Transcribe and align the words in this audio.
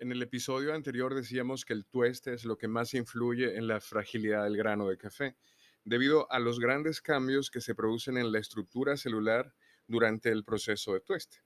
En 0.00 0.12
el 0.12 0.22
episodio 0.22 0.74
anterior 0.74 1.12
decíamos 1.12 1.64
que 1.64 1.72
el 1.72 1.84
tueste 1.84 2.32
es 2.32 2.44
lo 2.44 2.56
que 2.56 2.68
más 2.68 2.94
influye 2.94 3.56
en 3.56 3.66
la 3.66 3.80
fragilidad 3.80 4.44
del 4.44 4.56
grano 4.56 4.88
de 4.88 4.96
café, 4.96 5.36
debido 5.84 6.30
a 6.30 6.38
los 6.38 6.60
grandes 6.60 7.00
cambios 7.00 7.50
que 7.50 7.60
se 7.60 7.74
producen 7.74 8.16
en 8.16 8.30
la 8.30 8.38
estructura 8.38 8.96
celular 8.96 9.52
durante 9.88 10.30
el 10.30 10.44
proceso 10.44 10.94
de 10.94 11.00
tueste. 11.00 11.38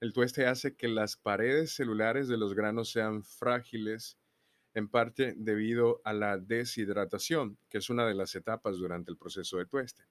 El 0.00 0.14
tueste 0.14 0.46
hace 0.46 0.74
que 0.74 0.88
las 0.88 1.18
paredes 1.18 1.74
celulares 1.74 2.28
de 2.28 2.38
los 2.38 2.54
granos 2.54 2.90
sean 2.90 3.24
frágiles, 3.24 4.16
en 4.72 4.88
parte 4.88 5.34
debido 5.36 6.00
a 6.04 6.14
la 6.14 6.38
deshidratación, 6.38 7.58
que 7.68 7.76
es 7.76 7.90
una 7.90 8.06
de 8.06 8.14
las 8.14 8.34
etapas 8.34 8.78
durante 8.78 9.10
el 9.10 9.18
proceso 9.18 9.58
de 9.58 9.66
tueste. 9.66 10.04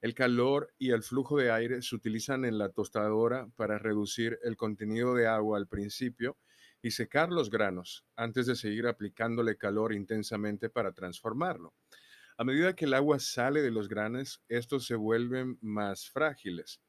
El 0.00 0.14
calor 0.14 0.72
y 0.78 0.92
el 0.92 1.02
flujo 1.02 1.38
de 1.38 1.50
aire 1.50 1.82
se 1.82 1.96
utilizan 1.96 2.44
en 2.44 2.56
la 2.56 2.68
tostadora 2.68 3.48
para 3.56 3.78
reducir 3.78 4.38
el 4.44 4.56
contenido 4.56 5.16
de 5.16 5.26
agua 5.26 5.58
al 5.58 5.66
principio 5.66 6.36
y 6.82 6.90
secar 6.90 7.30
los 7.30 7.50
granos 7.50 8.04
antes 8.16 8.46
de 8.46 8.56
seguir 8.56 8.86
aplicándole 8.86 9.56
calor 9.56 9.92
intensamente 9.92 10.68
para 10.68 10.92
transformarlo. 10.92 11.74
A 12.38 12.44
medida 12.44 12.74
que 12.74 12.84
el 12.84 12.94
agua 12.94 13.18
sale 13.18 13.62
de 13.62 13.70
los 13.70 13.88
granos, 13.88 14.42
estos 14.48 14.86
se 14.86 14.94
vuelven 14.94 15.58
más 15.62 16.10
frágiles. 16.10 16.82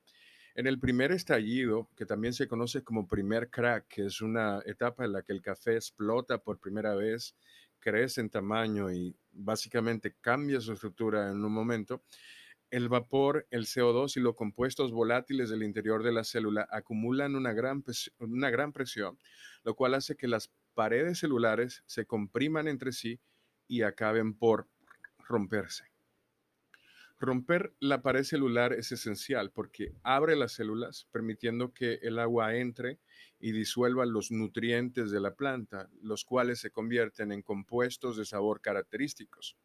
En 0.56 0.68
el 0.68 0.80
primer 0.80 1.12
estallido, 1.12 1.90
que 1.96 2.06
también 2.06 2.34
se 2.34 2.48
conoce 2.48 2.84
como 2.84 3.08
primer 3.08 3.50
crack, 3.50 3.88
que 3.88 4.06
es 4.08 4.22
una 4.22 4.62
etapa 4.66 5.06
en 5.06 5.14
la 5.14 5.22
que 5.22 5.32
el 5.32 5.42
café 5.42 5.76
explota 5.76 6.40
por 6.40 6.60
primera 6.60 6.96
vez, 6.96 7.36
crece 7.80 8.22
en 8.22 8.30
tamaño 8.30 8.92
y 8.92 9.16
básicamente 9.32 10.16
cambia 10.20 10.60
su 10.60 10.74
estructura 10.74 11.30
en 11.30 11.46
un 11.46 11.52
momento, 11.54 12.04
el 12.70 12.90
vapor, 12.90 13.48
el 13.50 13.66
CO2 13.66 14.18
y 14.18 14.20
los 14.20 14.36
compuestos 14.36 14.92
volátiles 14.92 15.50
del 15.50 15.64
interior 15.64 16.04
de 16.04 16.12
la 16.12 16.24
célula 16.24 16.68
acumulan 16.72 17.36
una 17.36 17.54
gran, 17.54 17.84
una 18.20 18.50
gran 18.50 18.74
presión, 18.74 19.18
lo 19.64 19.76
cual 19.76 19.94
hace 19.94 20.16
que 20.16 20.28
las 20.28 20.52
paredes 20.74 21.20
celulares 21.20 21.84
se 21.86 22.06
compriman 22.06 22.68
entre 22.68 22.92
sí 22.92 23.20
y 23.68 23.82
acaben 23.82 24.34
por 24.34 24.68
romperse. 25.20 25.86
Romper 27.20 27.74
la 27.80 28.04
pared 28.04 28.22
celular 28.22 28.74
es 28.74 28.92
esencial 28.92 29.52
porque 29.52 29.92
abre 30.04 30.36
las 30.36 30.52
células, 30.52 31.08
permitiendo 31.12 31.74
que 31.74 31.96
el 32.04 32.20
agua 32.20 32.56
entre 32.56 33.00
y 33.40 33.54
disuelva 33.54 34.06
los 34.06 34.30
nutrientes 34.30 35.10
de 35.10 35.20
la 35.20 35.34
planta, 35.34 35.90
los 36.02 36.26
cuales 36.26 36.60
se 36.60 36.70
convierten 36.70 37.32
en 37.32 37.42
compuestos 37.42 38.18
de 38.18 38.26
sabor 38.26 38.62
característicos. 38.62 39.58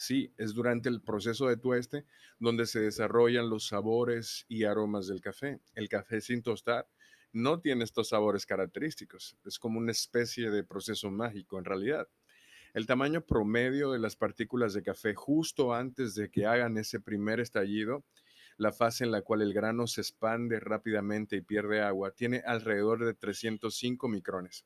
Sí, 0.00 0.32
es 0.38 0.54
durante 0.54 0.88
el 0.88 1.02
proceso 1.02 1.48
de 1.48 1.56
tueste 1.56 2.04
donde 2.38 2.66
se 2.66 2.78
desarrollan 2.78 3.50
los 3.50 3.66
sabores 3.66 4.46
y 4.48 4.62
aromas 4.62 5.08
del 5.08 5.20
café. 5.20 5.60
El 5.74 5.88
café 5.88 6.20
sin 6.20 6.40
tostar 6.40 6.88
no 7.32 7.58
tiene 7.60 7.82
estos 7.82 8.10
sabores 8.10 8.46
característicos. 8.46 9.36
Es 9.44 9.58
como 9.58 9.80
una 9.80 9.90
especie 9.90 10.50
de 10.50 10.62
proceso 10.62 11.10
mágico 11.10 11.58
en 11.58 11.64
realidad. 11.64 12.08
El 12.74 12.86
tamaño 12.86 13.26
promedio 13.26 13.90
de 13.90 13.98
las 13.98 14.14
partículas 14.14 14.72
de 14.72 14.84
café 14.84 15.14
justo 15.16 15.74
antes 15.74 16.14
de 16.14 16.30
que 16.30 16.46
hagan 16.46 16.78
ese 16.78 17.00
primer 17.00 17.40
estallido, 17.40 18.04
la 18.56 18.70
fase 18.70 19.02
en 19.02 19.10
la 19.10 19.22
cual 19.22 19.42
el 19.42 19.52
grano 19.52 19.88
se 19.88 20.02
expande 20.02 20.60
rápidamente 20.60 21.34
y 21.34 21.40
pierde 21.40 21.80
agua, 21.80 22.12
tiene 22.12 22.40
alrededor 22.46 23.04
de 23.04 23.14
305 23.14 24.06
micrones. 24.06 24.64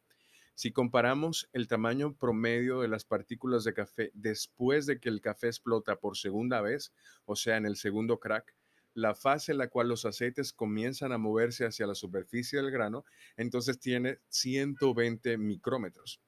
Si 0.55 0.71
comparamos 0.73 1.49
el 1.53 1.67
tamaño 1.67 2.15
promedio 2.15 2.81
de 2.81 2.89
las 2.89 3.05
partículas 3.05 3.65
de 3.65 3.75
café 3.75 4.11
después 4.15 4.87
de 4.87 5.01
que 5.01 5.09
el 5.09 5.21
café 5.21 5.47
explota 5.49 5.97
por 5.97 6.17
segunda 6.17 6.61
vez, 6.61 6.93
o 7.25 7.37
sea, 7.37 7.57
en 7.57 7.67
el 7.67 7.77
segundo 7.77 8.21
crack, 8.21 8.55
la 8.95 9.15
fase 9.15 9.53
en 9.53 9.59
la 9.59 9.69
cual 9.69 9.89
los 9.89 10.05
aceites 10.05 10.53
comienzan 10.53 11.13
a 11.13 11.19
moverse 11.19 11.65
hacia 11.65 11.87
la 11.87 11.95
superficie 11.95 12.61
del 12.61 12.71
grano, 12.71 13.05
entonces 13.37 13.79
tiene 13.79 14.19
120 14.29 15.39
micrómetros. 15.39 16.21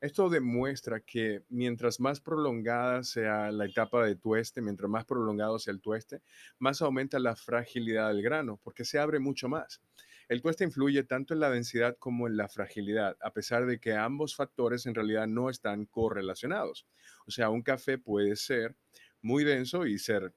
Esto 0.00 0.28
demuestra 0.28 1.00
que 1.00 1.42
mientras 1.48 1.98
más 1.98 2.20
prolongada 2.20 3.02
sea 3.02 3.50
la 3.50 3.64
etapa 3.64 4.04
de 4.04 4.14
tueste, 4.14 4.60
mientras 4.60 4.88
más 4.88 5.04
prolongado 5.04 5.58
sea 5.58 5.72
el 5.72 5.80
tueste, 5.80 6.22
más 6.58 6.82
aumenta 6.82 7.18
la 7.18 7.34
fragilidad 7.34 8.08
del 8.08 8.22
grano, 8.22 8.60
porque 8.62 8.84
se 8.84 8.98
abre 8.98 9.18
mucho 9.18 9.48
más. 9.48 9.80
El 10.28 10.42
tueste 10.42 10.64
influye 10.64 11.04
tanto 11.04 11.32
en 11.32 11.40
la 11.40 11.50
densidad 11.50 11.96
como 11.98 12.26
en 12.26 12.36
la 12.36 12.48
fragilidad, 12.48 13.16
a 13.22 13.32
pesar 13.32 13.64
de 13.64 13.80
que 13.80 13.94
ambos 13.94 14.36
factores 14.36 14.84
en 14.84 14.94
realidad 14.94 15.26
no 15.26 15.48
están 15.48 15.86
correlacionados. 15.86 16.86
O 17.26 17.30
sea, 17.30 17.48
un 17.48 17.62
café 17.62 17.96
puede 17.96 18.36
ser 18.36 18.76
muy 19.22 19.42
denso 19.42 19.86
y 19.86 19.98
ser 19.98 20.34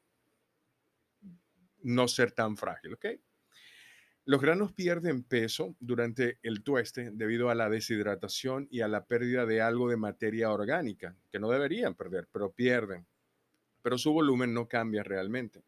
no 1.84 2.08
ser 2.08 2.32
tan 2.32 2.56
frágil, 2.56 2.94
¿ok? 2.94 3.06
Los 4.24 4.40
granos 4.40 4.72
pierden 4.72 5.24
peso 5.24 5.76
durante 5.80 6.40
el 6.44 6.64
tueste 6.64 7.10
debido 7.12 7.50
a 7.50 7.56
la 7.56 7.70
deshidratación 7.70 8.68
y 8.70 8.82
a 8.82 8.88
la 8.88 9.06
pérdida 9.08 9.46
de 9.46 9.62
algo 9.62 9.90
de 9.90 9.98
materia 9.98 10.52
orgánica, 10.52 11.18
que 11.30 11.40
no 11.40 11.50
deberían 11.50 11.96
perder, 11.96 12.30
pero 12.32 12.52
pierden. 12.52 13.08
Pero 13.82 13.98
su 13.98 14.14
volumen 14.14 14.54
no 14.54 14.68
cambia 14.68 15.04
realmente. 15.04 15.64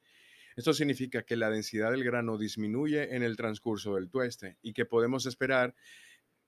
Esto 0.56 0.74
significa 0.74 1.24
que 1.24 1.36
la 1.36 1.50
densidad 1.50 1.91
del 1.91 2.03
grano 2.03 2.38
disminuye 2.38 3.16
en 3.16 3.24
el 3.24 3.36
transcurso 3.38 3.96
del 3.96 4.09
tueste 4.09 4.58
y 4.62 4.74
que 4.74 4.86
podemos 4.86 5.25
esperar 5.25 5.75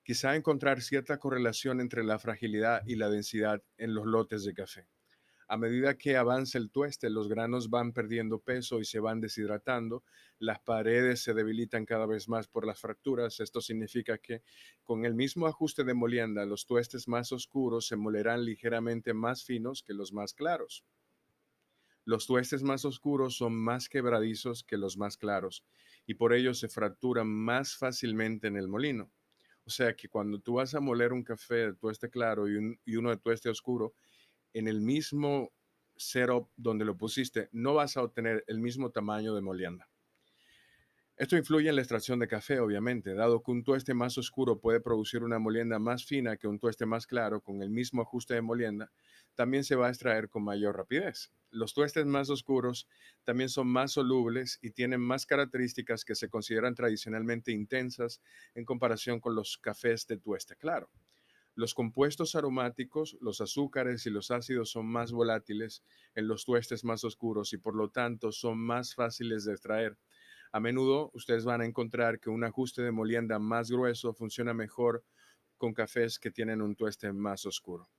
quizá 0.04 0.36
encontrar 0.36 0.82
cierta 0.82 1.18
correlación 1.18 1.82
entre 1.82 2.04
la 2.04 2.20
fragilidad 2.20 2.84
y 2.86 2.96
la 2.96 3.10
densidad 3.10 3.64
en 3.78 3.96
los 3.96 4.06
lotes 4.06 4.44
de 4.44 4.54
café. 4.54 4.88
A 5.48 5.58
medida 5.58 5.96
que 5.96 6.18
avanza 6.18 6.58
el 6.58 6.72
tueste, 6.72 7.10
los 7.12 7.28
granos 7.28 7.70
van 7.70 7.94
perdiendo 7.94 8.40
peso 8.40 8.80
y 8.80 8.86
se 8.86 9.00
van 9.00 9.22
deshidratando, 9.22 10.04
las 10.40 10.60
paredes 10.60 11.22
se 11.22 11.36
debilitan 11.36 11.86
cada 11.86 12.08
vez 12.08 12.28
más 12.28 12.48
por 12.48 12.66
las 12.66 12.80
fracturas. 12.80 13.40
Esto 13.40 13.62
significa 13.62 14.18
que 14.18 14.42
con 14.84 15.06
el 15.06 15.14
mismo 15.14 15.46
ajuste 15.46 15.84
de 15.84 15.94
molienda, 15.94 16.46
los 16.46 16.66
tuestes 16.66 17.08
más 17.08 17.32
oscuros 17.32 17.88
se 17.88 17.96
molerán 17.96 18.44
ligeramente 18.44 19.14
más 19.14 19.44
finos 19.44 19.84
que 19.84 19.94
los 19.94 20.14
más 20.14 20.34
claros. 20.34 20.84
Los 22.06 22.28
tuestes 22.28 22.62
más 22.62 22.86
oscuros 22.86 23.36
son 23.36 23.56
más 23.56 23.90
quebradizos 23.90 24.64
que 24.64 24.78
los 24.78 24.96
más 24.96 25.18
claros 25.18 25.66
y 26.06 26.14
por 26.14 26.34
ello 26.34 26.54
se 26.54 26.70
fracturan 26.70 27.28
más 27.28 27.76
fácilmente 27.76 28.46
en 28.46 28.58
el 28.58 28.68
molino. 28.68 29.12
O 29.66 29.72
sea 29.72 29.96
que 29.96 30.08
cuando 30.08 30.40
tú 30.40 30.54
vas 30.54 30.76
a 30.76 30.80
moler 30.80 31.12
un 31.12 31.24
café 31.24 31.56
de 31.56 31.74
tueste 31.74 32.12
claro 32.12 32.48
y, 32.48 32.96
uno 32.96 33.10
de 33.10 33.18
tueste 33.18 33.50
oscuro, 33.50 33.96
en 34.54 34.68
el 34.68 34.82
mismo 34.82 35.52
setup 35.96 36.50
donde 36.56 36.86
lo 36.86 36.96
pusiste, 36.96 37.50
no 37.52 37.74
vas 37.74 37.98
a 37.98 38.04
obtener 38.04 38.44
el 38.46 38.60
mismo 38.60 38.92
tamaño 38.92 39.34
de 39.34 39.42
molienda. 39.42 39.90
Esto 41.18 41.38
influye 41.38 41.70
en 41.70 41.76
la 41.76 41.82
extracción 41.82 42.20
de 42.20 42.28
café, 42.28 42.60
obviamente, 42.60 43.16
dado 43.16 43.42
que 43.42 43.50
un 43.50 43.64
tueste 43.64 43.94
más 43.94 44.18
oscuro 44.18 44.60
puede 44.60 44.82
producir 44.82 45.24
una 45.24 45.40
molienda 45.40 45.80
más 45.80 46.06
fina 46.06 46.38
que 46.38 46.48
un 46.48 46.60
tueste 46.60 46.86
más 46.86 47.08
claro 47.08 47.42
con 47.42 47.64
el 47.64 47.70
mismo 47.70 48.02
ajuste 48.02 48.36
de 48.36 48.42
molienda, 48.42 48.92
también 49.34 49.64
se 49.64 49.76
va 49.76 49.88
a 49.88 49.90
extraer 49.90 50.30
con 50.30 50.44
mayor 50.44 50.76
rapidez. 50.76 51.32
Los 51.56 51.74
tuestes 51.74 52.06
más 52.06 52.30
oscuros 52.30 52.88
también 53.24 53.50
son 53.50 53.68
más 53.68 53.94
solubles 53.94 54.60
y 54.62 54.72
tienen 54.72 55.02
más 55.02 55.26
características 55.26 56.06
que 56.06 56.16
se 56.16 56.30
consideran 56.30 56.76
tradicionalmente 56.76 57.52
intensas 57.52 58.22
en 58.54 58.66
comparación 58.66 59.20
con 59.20 59.36
los 59.36 59.58
cafés 59.58 60.06
de 60.08 60.18
tueste 60.18 60.56
claro. 60.56 60.90
Los 61.56 61.74
compuestos 61.74 62.36
aromáticos, 62.36 63.18
los 63.22 63.42
azúcares 63.42 64.06
y 64.06 64.10
los 64.10 64.32
ácidos 64.32 64.70
son 64.72 64.88
más 64.88 65.12
volátiles 65.12 65.84
en 66.14 66.28
los 66.28 66.46
tuestes 66.46 66.84
más 66.84 67.04
oscuros 67.04 67.54
y 67.54 67.58
por 67.58 67.76
lo 67.76 67.90
tanto 67.90 68.32
son 68.32 68.60
más 68.60 68.94
fáciles 68.94 69.46
de 69.46 69.54
extraer 69.54 69.98
a 70.52 70.60
menudo 70.62 71.12
ustedes 71.14 71.44
van 71.46 71.62
a 71.62 71.66
encontrar 71.66 72.20
que 72.22 72.30
un 72.30 72.44
ajuste 72.46 72.82
de 72.82 72.92
molienda 72.92 73.40
más 73.40 73.70
grueso 73.70 74.14
funciona 74.14 74.54
mejor 74.54 75.04
con 75.58 75.74
cafés 75.74 76.18
que 76.18 76.32
tienen 76.32 76.62
un 76.62 76.76
tueste 76.78 77.12
más 77.12 77.46
oscuro. 77.46 77.90